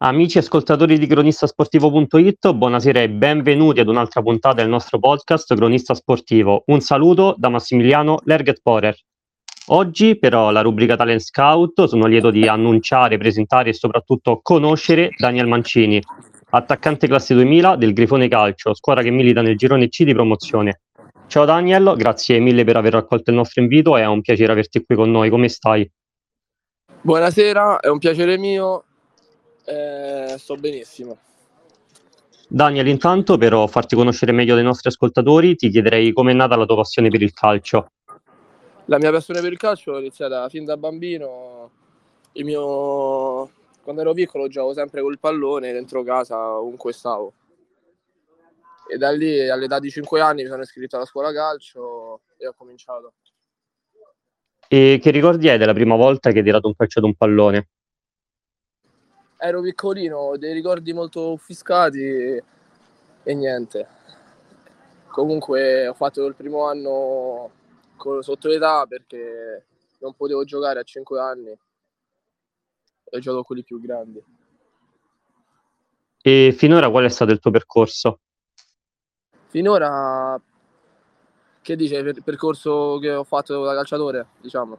[0.00, 6.62] Amici ascoltatori di cronistasportivo.it, buonasera e benvenuti ad un'altra puntata del nostro podcast Cronista Sportivo.
[6.66, 8.96] Un saluto da Massimiliano Lerget Porer.
[9.70, 15.48] Oggi però la rubrica Talent Scout sono lieto di annunciare, presentare e soprattutto conoscere Daniel
[15.48, 16.00] Mancini,
[16.50, 20.82] attaccante classe 2000 del Grifone Calcio, squadra che milita nel girone C di promozione.
[21.26, 24.94] Ciao Daniel, grazie mille per aver raccolto il nostro invito, è un piacere averti qui
[24.94, 25.90] con noi, come stai?
[27.00, 28.84] Buonasera, è un piacere mio,
[29.68, 31.18] eh, sto benissimo.
[32.48, 36.76] Daniel, intanto per farti conoscere meglio dai nostri ascoltatori, ti chiederei com'è nata la tua
[36.76, 37.90] passione per il calcio.
[38.86, 41.70] La mia passione per il calcio è iniziata fin da bambino.
[42.32, 43.50] Mio...
[43.82, 47.32] Quando ero piccolo giocavo sempre col pallone dentro casa, ovunque stavo.
[48.90, 52.54] E da lì, all'età di 5 anni, mi sono iscritto alla scuola calcio e ho
[52.56, 53.12] cominciato.
[54.68, 57.68] E che ricordi hai della prima volta che hai tirato un calcio ad un pallone?
[59.38, 63.86] Ero piccolino, ho dei ricordi molto offuscati e niente.
[65.06, 67.50] Comunque ho fatto il primo anno
[68.20, 69.64] sotto l'età perché
[69.98, 71.56] non potevo giocare a 5 anni
[73.10, 74.22] e con quelli più grandi.
[76.20, 78.20] E finora qual è stato il tuo percorso?
[79.46, 80.40] Finora,
[81.62, 84.78] che dice, il percorso che ho fatto da calciatore, diciamo?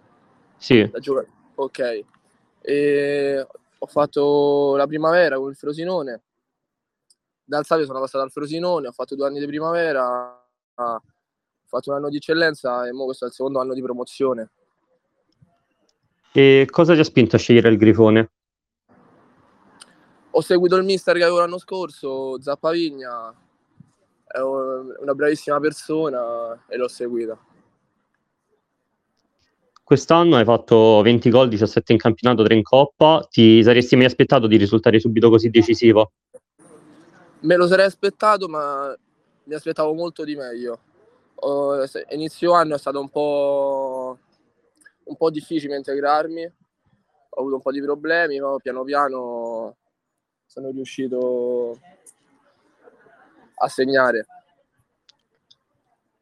[0.58, 0.88] Sì.
[0.90, 1.28] Da giocare.
[1.56, 2.04] Ok.
[2.62, 3.48] E
[3.82, 6.22] ho fatto la primavera con il Frosinone.
[7.44, 10.40] Dal Savio sono passato al Frosinone, ho fatto due anni di primavera,
[10.76, 11.02] ho
[11.66, 14.52] fatto un anno di eccellenza e ora questo è il secondo anno di promozione.
[16.32, 18.32] E cosa ti ha spinto a scegliere il Grifone?
[20.32, 23.34] Ho seguito il mister che avevo l'anno scorso, Zappavigna,
[24.26, 27.36] è una bravissima persona e l'ho seguita.
[29.90, 33.26] Quest'anno hai fatto 20 gol, 17 in campionato, 3 in coppa.
[33.28, 36.12] Ti saresti mai aspettato di risultare subito così decisivo?
[37.40, 38.96] Me lo sarei aspettato, ma
[39.46, 40.80] mi aspettavo molto di meglio.
[41.38, 44.20] Oh, inizio anno è stato un po',
[45.06, 49.76] un po' difficile integrarmi, ho avuto un po' di problemi, ma piano piano
[50.46, 51.80] sono riuscito
[53.56, 54.24] a segnare.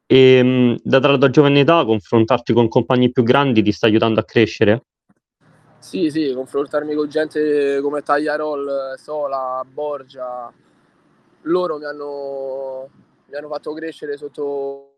[0.09, 4.23] E ehm, la tua giovane età, confrontarti con compagni più grandi ti sta aiutando a
[4.23, 4.85] crescere?
[5.79, 10.51] Sì, sì, confrontarmi con gente come Tagliarol, Sola, Borgia,
[11.41, 12.89] loro mi hanno,
[13.25, 14.93] mi hanno fatto crescere sotto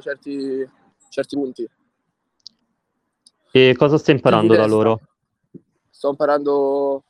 [0.00, 0.68] certi,
[1.08, 1.68] certi punti.
[3.50, 5.00] E cosa stai imparando da loro?
[5.90, 7.04] Sto imparando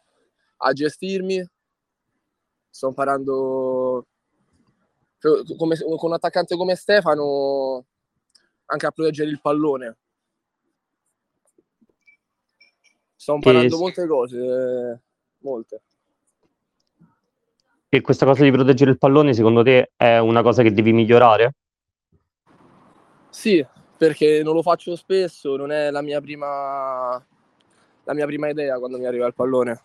[0.59, 1.47] a gestirmi,
[2.71, 4.07] sto imparando
[5.57, 7.85] come, con un attaccante come Stefano
[8.67, 9.97] anche a proteggere il pallone.
[13.15, 13.79] Sto imparando e...
[13.79, 15.03] molte cose,
[15.39, 15.83] molte.
[17.89, 21.55] E questa cosa di proteggere il pallone, secondo te, è una cosa che devi migliorare?
[23.31, 23.65] Sì,
[23.97, 27.25] perché non lo faccio spesso, non è la mia prima,
[28.05, 29.81] la mia prima idea quando mi arriva il pallone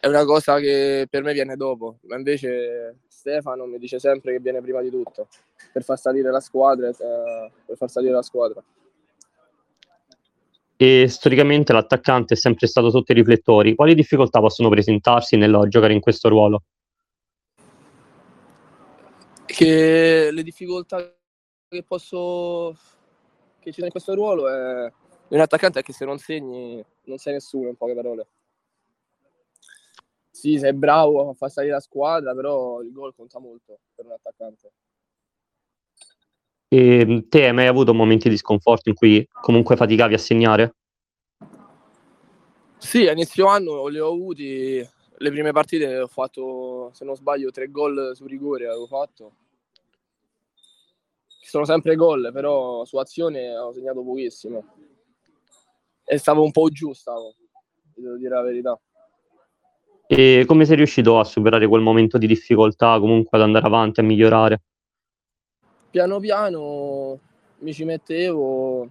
[0.00, 4.40] è una cosa che per me viene dopo, ma invece Stefano mi dice sempre che
[4.40, 5.28] viene prima di tutto
[5.72, 6.88] per far salire la squadra.
[6.88, 8.62] Eh, per far salire la squadra.
[10.76, 13.74] E storicamente l'attaccante è sempre stato sotto i riflettori.
[13.74, 16.62] Quali difficoltà possono presentarsi nel giocare in questo ruolo?
[19.44, 21.12] Che le difficoltà
[21.68, 22.76] che posso
[23.58, 24.92] che ci sono in questo ruolo è
[25.28, 28.26] un attaccante è che se non segni non sei nessuno in poche parole
[30.38, 34.12] sì, sei bravo a far salire la squadra, però il gol conta molto per un
[34.12, 34.70] attaccante.
[36.68, 40.74] E te hai mai avuto momenti di sconforto in cui comunque faticavi a segnare?
[42.76, 44.88] Sì, a inizio anno li ho avuti.
[45.20, 49.32] Le prime partite ho fatto, se non sbaglio, tre gol su rigore avevo fatto.
[51.26, 54.64] Sono sempre gol, però su azione ho segnato pochissimo.
[56.04, 57.34] E stavo un po' giù, stavo,
[57.96, 58.80] devo dire la verità.
[60.10, 64.02] E come sei riuscito a superare quel momento di difficoltà, comunque ad andare avanti, a
[64.02, 64.62] migliorare?
[65.90, 67.18] Piano piano
[67.58, 68.90] mi ci mettevo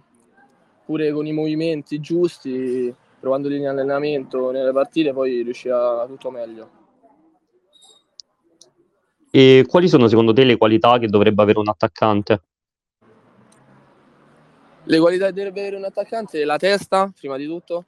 [0.84, 6.70] pure con i movimenti giusti, provandoli in allenamento, nelle partite, poi riusciva tutto meglio.
[9.32, 12.42] E quali sono secondo te le qualità che dovrebbe avere un attaccante?
[14.84, 16.44] Le qualità che dovrebbe avere un attaccante?
[16.44, 17.86] La testa, prima di tutto,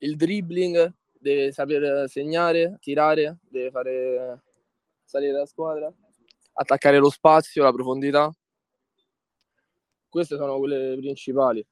[0.00, 4.42] il dribbling, deve saper segnare, tirare, deve fare
[5.04, 5.92] salire la squadra,
[6.54, 8.30] attaccare lo spazio, la profondità.
[10.08, 11.64] Queste sono quelle principali.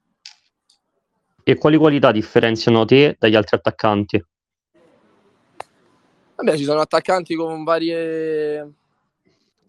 [1.42, 4.22] E quali qualità differenziano te dagli altri attaccanti?
[6.36, 8.74] Vabbè, ci sono attaccanti con varie,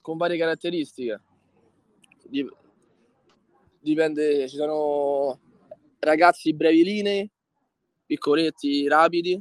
[0.01, 1.21] con varie caratteristiche.
[3.79, 5.39] Dipende, ci sono
[5.99, 7.29] ragazzi brevi linee,
[8.09, 9.39] piccoletti, rapidi.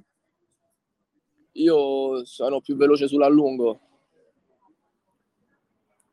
[1.53, 3.81] Io sono più veloce sull'allungo.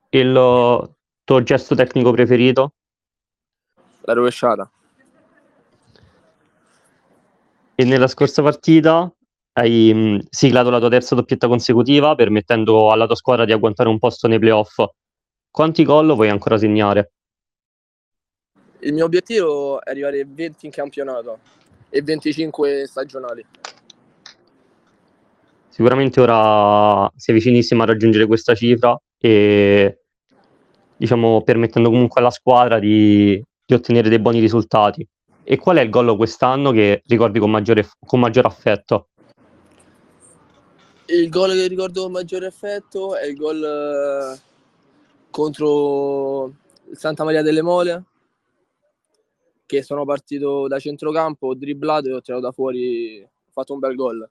[0.09, 2.73] Il tuo gesto tecnico preferito?
[4.03, 4.71] La rovesciata.
[7.75, 9.13] E nella scorsa partita
[9.57, 13.99] hai mh, siglato la tua terza doppietta consecutiva, permettendo alla tua squadra di agguantare un
[13.99, 14.81] posto nei playoff.
[15.51, 17.11] Quanti gol vuoi ancora segnare?
[18.79, 21.39] Il mio obiettivo è arrivare a 20 in campionato
[21.95, 23.45] e 25 stagionali.
[25.69, 30.01] Sicuramente ora sei vicinissimo a raggiungere questa cifra e
[30.97, 35.07] diciamo permettendo comunque alla squadra di, di ottenere dei buoni risultati.
[35.43, 39.07] E qual è il gol quest'anno che ricordi con maggiore, con maggior affetto?
[41.05, 44.39] Il gol che ricordo con maggiore affetto è il gol eh,
[45.29, 46.51] contro
[46.89, 48.03] il Santa Maria delle Mole,
[49.65, 53.79] che sono partito da centrocampo, ho dribblato e ho tirato da fuori, ho fatto un
[53.79, 54.29] bel gol.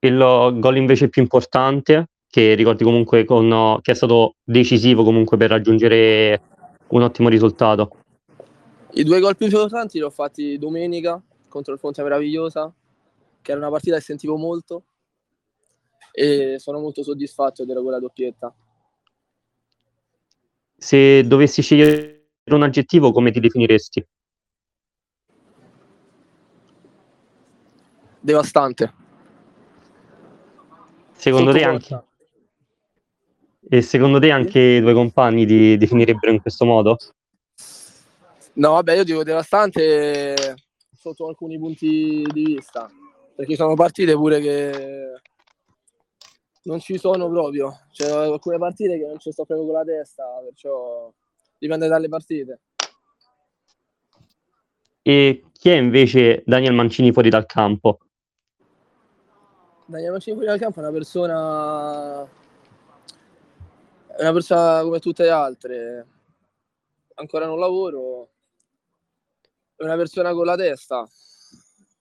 [0.00, 0.16] Il
[0.58, 6.40] gol invece più importante, che ricordi comunque con, che è stato decisivo comunque per raggiungere
[6.88, 7.96] un ottimo risultato?
[8.92, 12.72] I due gol più importanti li ho fatti domenica contro il Fonte Meravigliosa,
[13.42, 14.84] che era una partita che sentivo molto
[16.12, 18.54] e sono molto soddisfatto di quella doppietta.
[20.76, 22.19] Se dovessi scegliere
[22.54, 24.06] un aggettivo, come ti definiresti?
[28.20, 28.94] Devastante.
[31.12, 32.04] Secondo te anche?
[33.68, 36.96] E secondo te anche i tuoi compagni ti definirebbero in questo modo?
[38.54, 40.56] No, vabbè, io dico devastante
[40.94, 42.90] sotto alcuni punti di vista,
[43.34, 45.12] perché sono partite pure che
[46.64, 47.80] non ci sono proprio.
[47.92, 51.12] C'è alcune partite che non ci sto proprio con la testa, perciò
[51.60, 52.60] dipende dalle partite.
[55.02, 57.98] E chi è invece Daniel Mancini fuori dal campo?
[59.84, 62.22] Daniel Mancini fuori dal campo è una persona
[64.16, 66.06] è una persona come tutte le altre.
[67.14, 68.30] Ancora non lavoro,
[69.76, 71.06] è una persona con la testa,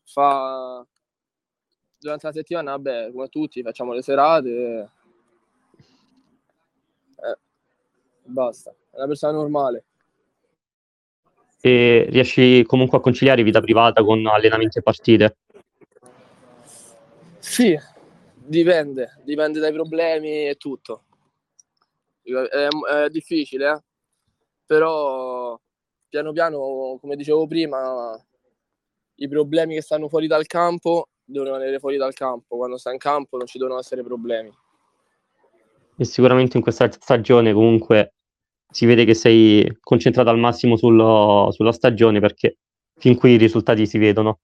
[0.06, 0.86] fa
[1.98, 4.92] durante la settimana, vabbè, come tutti, facciamo le serate.
[7.16, 7.38] Eh,
[8.24, 9.86] basta, una persona normale.
[11.62, 15.38] E riesci comunque a conciliare vita privata con allenamenti e partite?
[17.40, 17.78] Sì,
[18.36, 21.04] dipende, dipende dai problemi e tutto.
[22.22, 23.82] È, è difficile, eh?
[24.66, 25.60] però
[26.08, 28.16] piano piano, come dicevo prima,
[29.16, 32.58] i problemi che stanno fuori dal campo devono rimanere fuori dal campo.
[32.58, 34.52] Quando sta in campo non ci devono essere problemi.
[35.98, 38.14] E sicuramente in questa stagione comunque
[38.72, 42.58] si vede che sei concentrato al massimo sullo, sulla stagione perché
[42.98, 44.40] fin qui i risultati si vedono.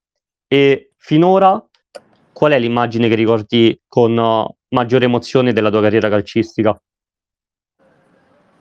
[0.47, 1.63] E finora
[2.31, 4.13] qual è l'immagine che ricordi con
[4.69, 6.79] maggiore emozione della tua carriera calcistica?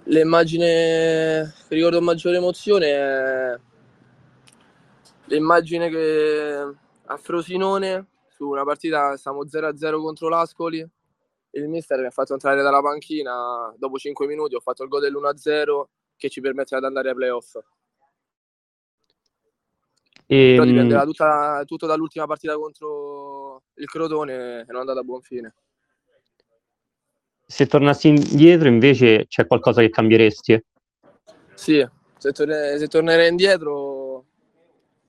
[0.04, 3.54] L'immagine che ricordo con maggiore emozione è
[5.26, 6.74] l'immagine che
[7.06, 10.86] a Frosinone su una partita siamo 0-0 contro l'Ascoli
[11.54, 15.00] il mister mi ha fatto entrare dalla panchina dopo 5 minuti ho fatto il gol
[15.00, 15.84] dell'1-0
[16.16, 17.58] che ci permetteva di andare ai playoff.
[20.26, 20.52] E...
[20.52, 25.04] però dipendeva ehm, tutta, tutto dall'ultima partita contro il Crotone e non è andata a
[25.04, 25.54] buon fine.
[27.46, 30.64] Se tornassi indietro invece c'è qualcosa che cambieresti?
[31.52, 34.24] Sì, se, torne, se tornerei indietro,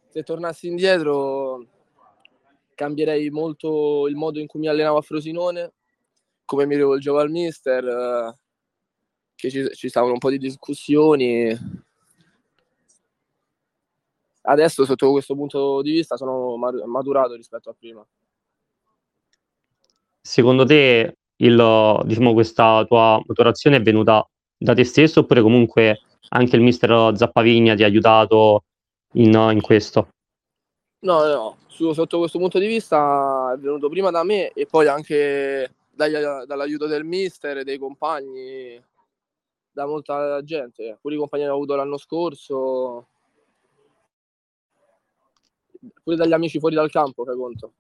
[0.09, 1.65] se tornassi indietro
[2.75, 5.73] cambierei molto il modo in cui mi allenavo a Frosinone,
[6.45, 8.35] come mi rivolgevo al mister,
[9.35, 11.83] che ci, ci stavano un po' di discussioni.
[14.41, 18.05] Adesso sotto questo punto di vista sono maturato rispetto a prima.
[20.21, 26.55] Secondo te il, diciamo, questa tua maturazione è venuta da te stesso oppure comunque anche
[26.55, 28.63] il mister Zappavigna ti ha aiutato
[29.13, 30.09] in, in questo?
[30.99, 34.87] No, no, Su, sotto questo punto di vista è venuto prima da me e poi
[34.87, 36.13] anche dagli,
[36.45, 38.83] dall'aiuto del mister, dei compagni,
[39.71, 40.97] da molta gente.
[41.01, 43.07] Pure i compagni che ho avuto l'anno scorso,
[46.03, 47.73] pure dagli amici fuori dal campo, fai conto.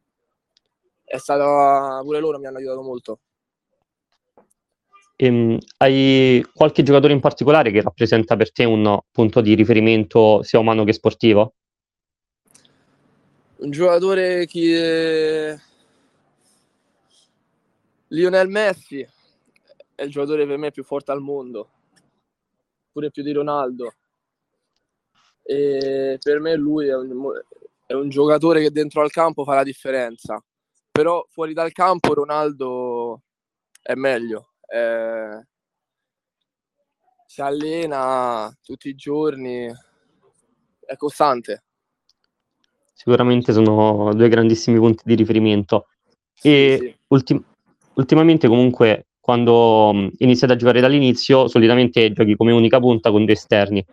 [1.03, 3.19] È stata, pure loro mi hanno aiutato molto.
[5.17, 10.59] Ehm, hai qualche giocatore in particolare che rappresenta per te un punto di riferimento sia
[10.59, 11.53] umano che sportivo?
[13.57, 15.57] Un giocatore che...
[18.09, 19.07] Lionel Messi
[19.95, 21.69] è il giocatore per me più forte al mondo,
[22.91, 23.93] pure più di Ronaldo.
[25.41, 27.31] E per me lui è un,
[27.85, 30.43] è un giocatore che dentro al campo fa la differenza,
[30.91, 33.21] però fuori dal campo Ronaldo
[33.81, 34.53] è meglio.
[34.65, 35.39] È...
[37.27, 39.67] Si allena tutti i giorni,
[40.79, 41.63] è costante.
[42.93, 45.89] Sicuramente sono due grandissimi punti di riferimento.
[46.41, 46.99] E sì, sì.
[47.07, 47.45] Ultim-
[47.95, 53.33] ultimamente comunque quando mm, iniziate a giocare dall'inizio solitamente giochi come unica punta con due
[53.33, 53.83] esterni.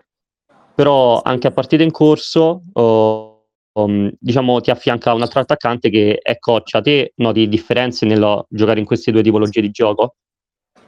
[0.75, 6.19] Però anche a partita in corso oh, um, diciamo ti affianca un altro attaccante che
[6.21, 6.81] è Coccia.
[6.81, 10.17] Te noti differenze nel giocare in queste due tipologie di gioco?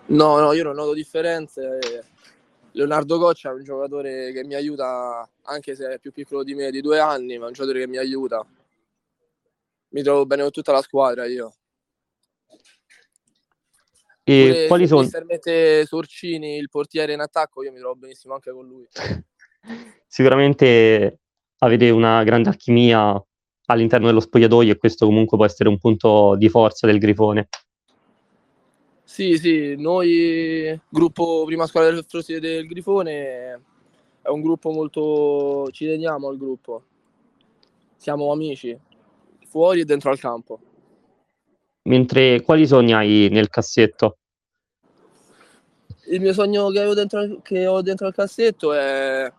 [0.06, 1.78] No, no, io non noto differenze.
[2.72, 6.70] Leonardo Coccia è un giocatore che mi aiuta, anche se è più piccolo di me
[6.70, 8.44] di due anni, ma è un giocatore che mi aiuta.
[9.90, 11.54] Mi trovo bene con tutta la squadra io.
[14.26, 15.02] E Pure quali sono?
[15.06, 18.86] Se mette Sorcini, il portiere in attacco, io mi trovo benissimo anche con lui.
[20.06, 21.20] Sicuramente
[21.58, 23.22] avete una grande alchimia
[23.66, 27.48] all'interno dello spogliatoio e questo comunque può essere un punto di forza del Grifone.
[29.02, 33.62] Sì, sì, noi, gruppo prima squadra del, del Grifone,
[34.22, 35.68] è un gruppo molto...
[35.70, 36.82] ci teniamo al gruppo.
[37.96, 38.76] Siamo amici,
[39.46, 40.58] fuori e dentro al campo.
[41.84, 44.18] Mentre quali sogni hai nel cassetto?
[46.06, 49.32] Il mio sogno che, dentro, che ho dentro al cassetto è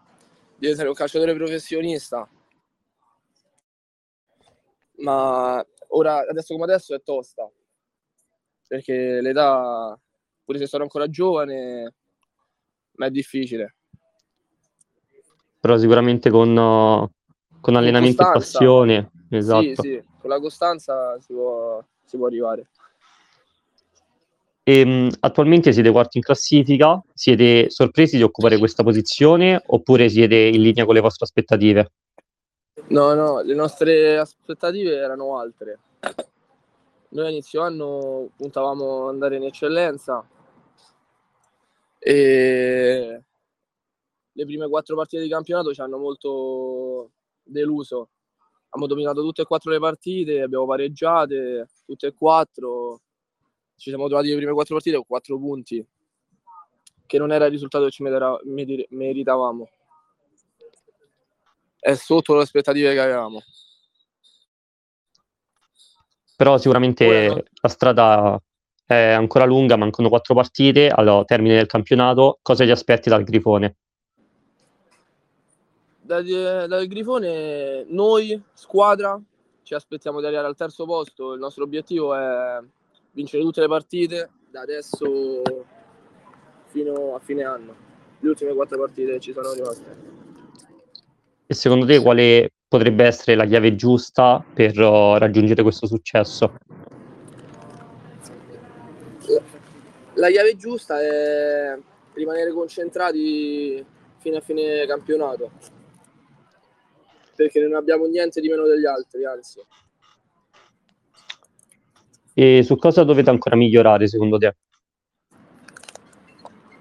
[0.55, 2.27] diventare un calciatore professionista.
[4.97, 7.49] Ma ora, adesso come adesso, è tosta
[8.67, 9.97] perché l'età,
[10.43, 11.93] pure se sono ancora giovane,
[12.93, 13.75] ma è difficile.
[15.59, 17.09] Però sicuramente con,
[17.61, 19.61] con allenamento e passione, esatto.
[19.61, 22.67] Sì, sì, con la costanza si può, si può arrivare.
[24.63, 30.35] E, um, attualmente siete quarti in classifica, siete sorpresi di occupare questa posizione oppure siete
[30.35, 31.91] in linea con le vostre aspettative?
[32.87, 35.79] No, no, le nostre aspettative erano altre.
[37.09, 40.27] Noi a inizio anno puntavamo ad andare in eccellenza
[41.99, 43.23] e
[44.31, 48.09] le prime quattro partite di campionato ci hanno molto deluso.
[48.75, 52.99] Abbiamo dominato tutte e quattro le partite, abbiamo pareggiate tutte e quattro.
[53.77, 55.85] Ci siamo trovati le prime quattro partite con quattro punti,
[57.05, 59.69] che non era il risultato che ci meritavamo.
[61.79, 63.41] È sotto le aspettative che avevamo
[66.35, 67.43] però sicuramente Buono.
[67.61, 68.41] la strada
[68.85, 72.39] è ancora lunga, mancano quattro partite al termine del campionato.
[72.41, 73.77] Cosa ti aspetti dal Grifone?
[76.05, 79.19] Dal, dal Grifone, noi, squadra,
[79.63, 81.33] ci aspettiamo di arrivare al terzo posto.
[81.33, 82.59] Il nostro obiettivo è
[83.13, 85.41] vincere tutte le partite da adesso
[86.67, 87.75] fino a fine anno.
[88.19, 89.97] Le ultime quattro partite ci sono rimaste.
[91.47, 96.53] E secondo te quale potrebbe essere la chiave giusta per uh, raggiungere questo successo?
[100.13, 101.75] La chiave giusta è
[102.13, 103.83] rimanere concentrati
[104.19, 105.51] fino a fine campionato,
[107.35, 109.61] perché non abbiamo niente di meno degli altri, anzi.
[112.33, 114.55] E su cosa dovete ancora migliorare secondo te?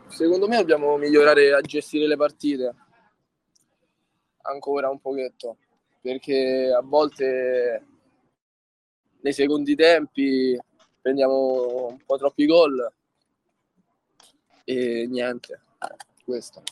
[0.09, 2.75] Secondo me dobbiamo migliorare a gestire le partite
[4.43, 5.57] ancora un pochetto
[6.01, 7.87] perché a volte
[9.21, 10.59] nei secondi tempi
[11.01, 12.93] prendiamo un po' troppi gol
[14.65, 15.61] e niente,
[16.25, 16.63] questo.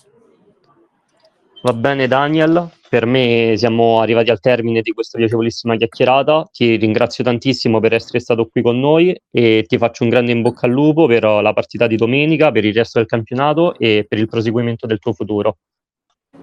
[1.64, 7.23] Va bene Daniel, per me siamo arrivati al termine di questa piacevolissima chiacchierata, ti ringrazio
[7.23, 10.73] tantissimo per essere stato qui con noi e ti faccio un grande in bocca al
[10.73, 14.88] lupo per la partita di domenica, per il resto del campionato e per il proseguimento
[14.88, 15.59] del tuo futuro.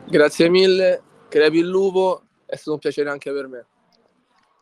[0.07, 3.65] Grazie mille, crepi il lupo è stato un piacere anche per me.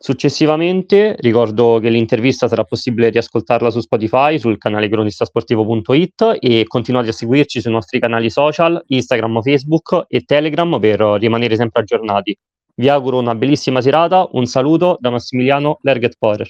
[0.00, 7.12] Successivamente ricordo che l'intervista sarà possibile riascoltarla su Spotify, sul canale cronistasportivo.it e continuate a
[7.12, 12.38] seguirci sui nostri canali social, Instagram, Facebook e Telegram per rimanere sempre aggiornati.
[12.76, 16.48] Vi auguro una bellissima serata, un saluto da Massimiliano Lerget Porer.